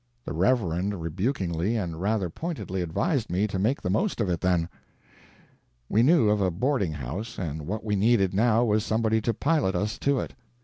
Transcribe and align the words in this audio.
The 0.25 0.33
Reverend 0.33 0.99
rebukingly 0.99 1.75
and 1.77 2.01
rather 2.01 2.31
pointedly 2.31 2.81
advised 2.81 3.29
me 3.29 3.45
to 3.45 3.59
make 3.59 3.83
the 3.83 3.89
most 3.91 4.19
of 4.19 4.29
it, 4.31 4.41
then. 4.41 4.67
We 5.89 6.01
knew 6.01 6.27
of 6.29 6.41
a 6.41 6.49
boarding 6.49 6.93
house, 6.93 7.37
and 7.37 7.67
what 7.67 7.83
we 7.83 7.95
needed 7.95 8.33
now 8.33 8.65
was 8.65 8.83
somebody 8.83 9.21
to 9.21 9.31
pilot 9.31 9.75
us 9.75 9.99
to 9.99 10.19
it. 10.19 10.33